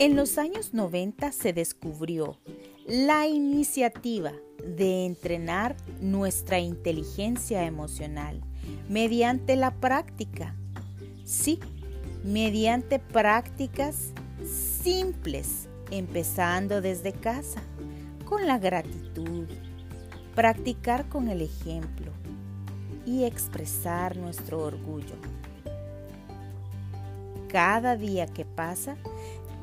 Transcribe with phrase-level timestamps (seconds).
[0.00, 2.38] En los años 90 se descubrió
[2.86, 4.30] la iniciativa
[4.64, 8.40] de entrenar nuestra inteligencia emocional
[8.88, 10.54] mediante la práctica.
[11.24, 11.58] Sí,
[12.22, 14.12] mediante prácticas
[14.46, 17.60] simples, empezando desde casa,
[18.24, 19.48] con la gratitud,
[20.36, 22.12] practicar con el ejemplo
[23.04, 25.16] y expresar nuestro orgullo.
[27.48, 28.96] Cada día que pasa,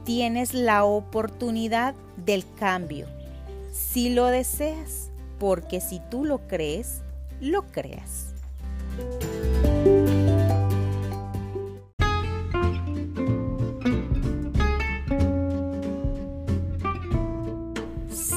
[0.06, 3.08] tienes la oportunidad del cambio,
[3.74, 5.10] si lo deseas,
[5.40, 7.02] porque si tú lo crees,
[7.42, 8.34] lo creas.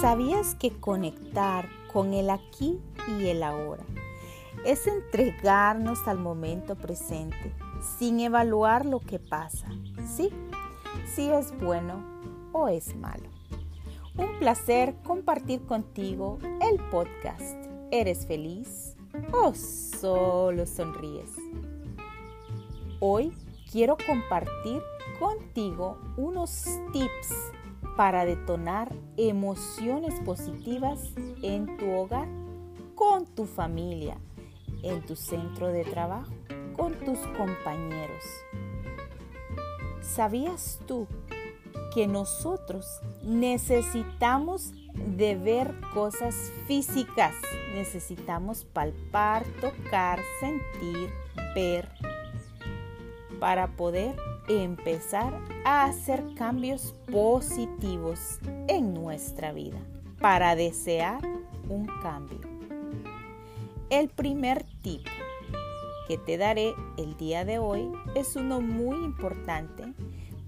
[0.00, 2.80] ¿Sabías que conectar con el aquí
[3.18, 3.84] y el ahora
[4.64, 7.52] es entregarnos al momento presente
[7.98, 9.68] sin evaluar lo que pasa?
[10.16, 10.30] ¿Sí?
[11.14, 12.04] Si es bueno
[12.52, 13.28] o es malo.
[14.16, 17.56] Un placer compartir contigo el podcast.
[17.90, 18.96] ¿Eres feliz
[19.32, 21.30] o solo sonríes?
[23.00, 23.32] Hoy
[23.70, 24.82] quiero compartir
[25.18, 27.52] contigo unos tips
[27.96, 32.28] para detonar emociones positivas en tu hogar,
[32.94, 34.18] con tu familia,
[34.82, 36.32] en tu centro de trabajo,
[36.76, 38.24] con tus compañeros.
[40.14, 41.06] ¿Sabías tú
[41.94, 42.86] que nosotros
[43.22, 46.34] necesitamos de ver cosas
[46.66, 47.34] físicas?
[47.74, 51.10] Necesitamos palpar, tocar, sentir,
[51.54, 51.88] ver
[53.38, 54.16] para poder
[54.48, 59.78] empezar a hacer cambios positivos en nuestra vida,
[60.20, 61.20] para desear
[61.68, 62.40] un cambio.
[63.90, 65.06] El primer tip
[66.08, 69.87] que te daré el día de hoy es uno muy importante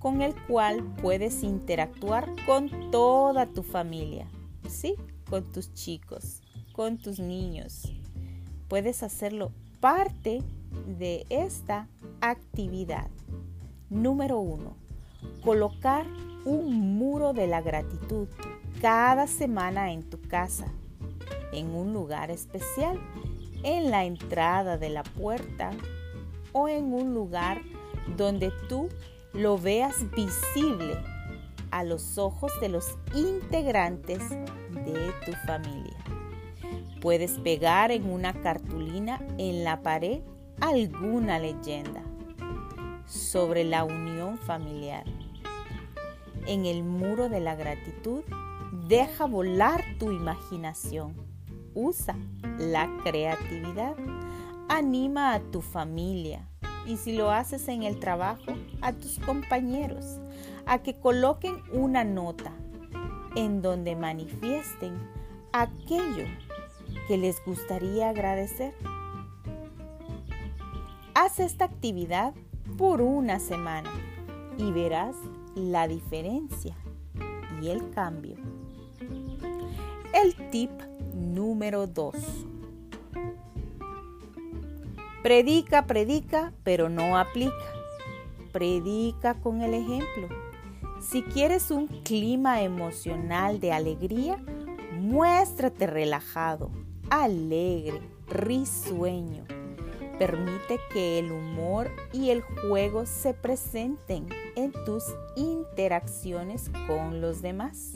[0.00, 4.26] con el cual puedes interactuar con toda tu familia,
[4.68, 4.96] ¿sí?
[5.28, 7.92] Con tus chicos, con tus niños.
[8.66, 10.42] Puedes hacerlo parte
[10.98, 11.86] de esta
[12.20, 13.10] actividad.
[13.90, 14.74] Número uno,
[15.44, 16.06] colocar
[16.44, 18.26] un muro de la gratitud
[18.80, 20.72] cada semana en tu casa,
[21.52, 22.98] en un lugar especial,
[23.62, 25.72] en la entrada de la puerta
[26.52, 27.60] o en un lugar
[28.16, 28.88] donde tú
[29.32, 30.96] lo veas visible
[31.70, 35.96] a los ojos de los integrantes de tu familia.
[37.00, 40.20] Puedes pegar en una cartulina en la pared
[40.60, 42.02] alguna leyenda
[43.06, 45.04] sobre la unión familiar.
[46.46, 48.22] En el muro de la gratitud,
[48.88, 51.14] deja volar tu imaginación.
[51.74, 52.16] Usa
[52.58, 53.94] la creatividad.
[54.68, 56.49] Anima a tu familia
[56.90, 60.18] y si lo haces en el trabajo, a tus compañeros
[60.66, 62.52] a que coloquen una nota
[63.36, 64.98] en donde manifiesten
[65.52, 66.24] aquello
[67.06, 68.74] que les gustaría agradecer.
[71.14, 72.34] Haz esta actividad
[72.76, 73.90] por una semana
[74.58, 75.14] y verás
[75.54, 76.74] la diferencia
[77.62, 78.34] y el cambio.
[80.12, 80.72] El tip
[81.14, 82.49] número 2.
[85.22, 87.54] Predica, predica, pero no aplica.
[88.52, 90.28] Predica con el ejemplo.
[91.00, 94.38] Si quieres un clima emocional de alegría,
[94.98, 96.70] muéstrate relajado,
[97.10, 99.44] alegre, risueño
[100.20, 105.02] Permite que el humor y el juego se presenten en tus
[105.34, 107.92] interacciones con los demás,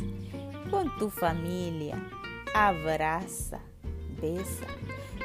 [0.71, 2.03] con tu familia.
[2.55, 3.61] Abraza,
[4.23, 4.65] besa.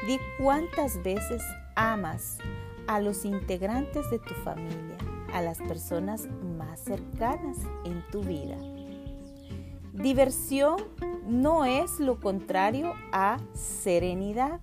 [0.07, 1.41] Di cuántas veces
[1.79, 2.39] amas
[2.87, 4.97] a los integrantes de tu familia,
[5.33, 8.57] a las personas más cercanas en tu vida.
[9.93, 10.75] Diversión
[11.25, 14.59] no es lo contrario a serenidad.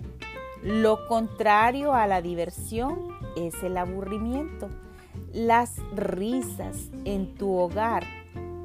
[0.63, 4.69] Lo contrario a la diversión es el aburrimiento.
[5.33, 8.05] Las risas en tu hogar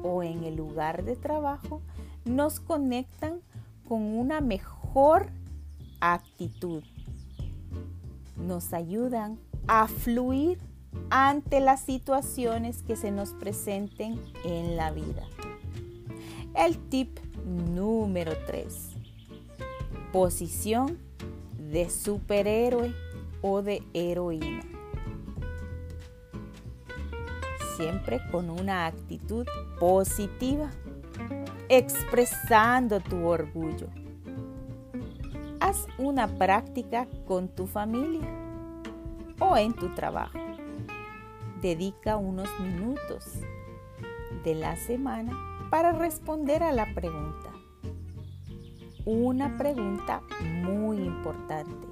[0.02, 1.80] o en el lugar de trabajo
[2.26, 3.40] nos conectan
[3.88, 5.30] con una mejor
[6.00, 6.82] actitud.
[8.42, 10.58] Nos ayudan a fluir
[11.10, 15.22] ante las situaciones que se nos presenten en la vida.
[16.54, 18.90] El tip número 3.
[20.12, 20.98] Posición
[21.56, 22.94] de superhéroe
[23.40, 24.62] o de heroína.
[27.76, 29.46] Siempre con una actitud
[29.80, 30.70] positiva,
[31.68, 33.88] expresando tu orgullo.
[35.98, 38.28] Una práctica con tu familia
[39.38, 40.38] o en tu trabajo.
[41.60, 43.40] Dedica unos minutos
[44.44, 45.32] de la semana
[45.70, 47.50] para responder a la pregunta.
[49.04, 50.22] Una pregunta
[50.62, 51.88] muy importante.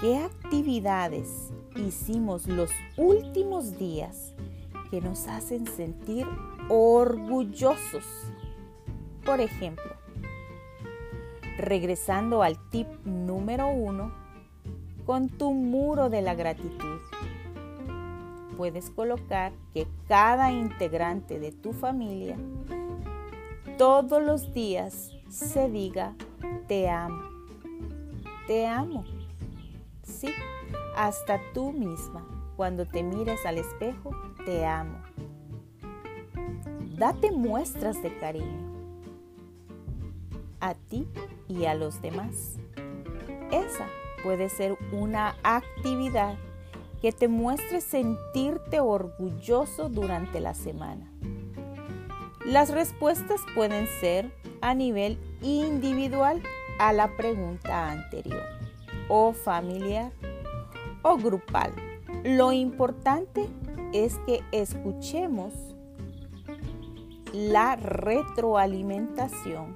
[0.00, 4.34] ¿Qué actividades hicimos los últimos días
[4.90, 6.26] que nos hacen sentir
[6.68, 8.04] orgullosos?
[9.24, 9.99] Por ejemplo,
[11.58, 14.12] regresando al tip número uno,
[15.06, 16.98] con tu muro de la gratitud.
[18.56, 22.36] Puedes colocar que cada integrante de tu familia
[23.78, 26.14] todos los días se diga
[26.68, 27.22] te amo.
[28.46, 29.04] Te amo
[30.10, 30.28] Sí,
[30.96, 32.26] hasta tú misma,
[32.56, 34.10] cuando te mires al espejo,
[34.44, 34.98] te amo.
[36.98, 38.69] Date muestras de cariño
[40.60, 41.08] a ti
[41.48, 42.58] y a los demás.
[43.50, 43.88] Esa
[44.22, 46.36] puede ser una actividad
[47.00, 51.10] que te muestre sentirte orgulloso durante la semana.
[52.44, 56.42] Las respuestas pueden ser a nivel individual
[56.78, 58.42] a la pregunta anterior
[59.08, 60.12] o familiar
[61.02, 61.72] o grupal.
[62.24, 63.48] Lo importante
[63.92, 65.54] es que escuchemos
[67.32, 69.74] la retroalimentación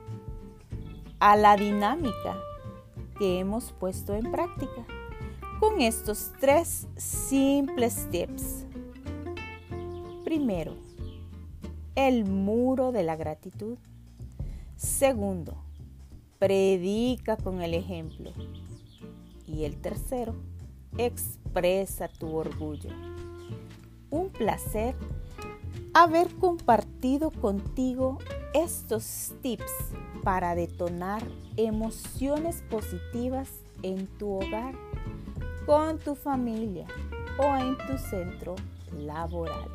[1.19, 2.37] a la dinámica
[3.19, 4.87] que hemos puesto en práctica
[5.61, 8.67] con estos tres simples tips.
[10.25, 10.75] Primero,
[11.95, 13.79] el muro de la gratitud.
[14.77, 15.57] Segundo,
[16.39, 18.33] predica con el ejemplo.
[19.47, 20.35] Y el tercero,
[20.99, 22.91] expresa tu orgullo.
[24.11, 24.95] Un placer
[25.93, 28.19] haber compartido contigo
[28.53, 29.73] estos tips
[30.25, 31.23] para detonar
[31.57, 33.51] emociones positivas
[33.83, 34.75] en tu hogar,
[35.67, 36.87] con tu familia
[37.39, 38.57] o en tu centro
[38.97, 39.71] laboral.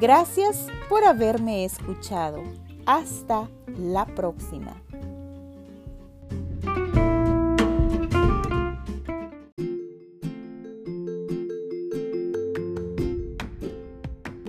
[0.00, 2.42] Gracias por haberme escuchado.
[2.84, 3.48] Hasta
[3.78, 4.74] la próxima.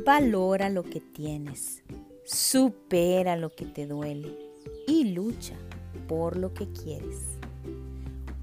[0.06, 1.84] Valora lo que tienes,
[2.30, 4.38] supera lo que te duele
[4.86, 5.56] y lucha
[6.08, 7.40] por lo que quieres.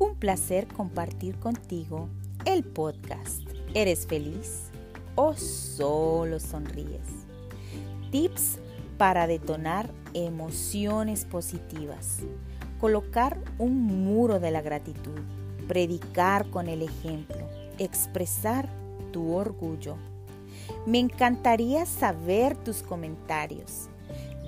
[0.00, 2.08] Un placer compartir contigo
[2.44, 3.42] el podcast.
[3.74, 4.70] ¿Eres feliz
[5.14, 7.06] o solo sonríes?
[8.10, 8.58] Tips
[8.98, 12.22] para detonar emociones positivas.
[12.80, 15.20] Colocar un muro de la gratitud.
[15.68, 17.48] Predicar con el ejemplo.
[17.78, 18.68] Expresar
[19.12, 19.96] tu orgullo
[20.86, 23.88] me encantaría saber tus comentarios.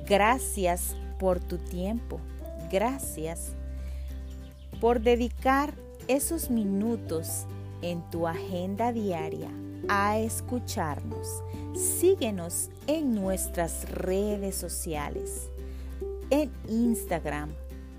[0.06, 2.20] Gracias por tu tiempo.
[2.70, 3.52] Gracias
[4.80, 5.74] por dedicar
[6.06, 7.46] esos minutos
[7.82, 9.50] en tu agenda diaria
[9.88, 11.42] a escucharnos.
[11.74, 15.50] Síguenos en nuestras redes sociales.
[16.30, 17.50] En Instagram,